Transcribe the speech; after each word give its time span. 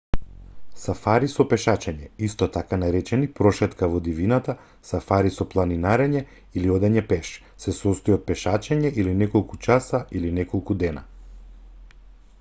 "сафари 0.83 1.27
со 1.31 1.43
пешачење 1.49 2.07
исто 2.27 2.45
така 2.55 2.77
наречени 2.83 3.27
"прошетка 3.39 3.89
во 3.91 3.99
дивината" 4.07 4.55
сафари 4.91 5.31
со 5.35 5.47
планинарење" 5.51 6.23
или 6.61 6.71
одење 6.77 7.03
"пеш" 7.13 7.31
се 7.65 7.73
состои 7.81 8.15
од 8.17 8.23
пешачење 8.31 8.93
или 9.03 9.13
неколку 9.21 9.59
часа 9.67 10.01
или 10.21 10.33
неколку 10.39 10.77
дена. 10.85 11.05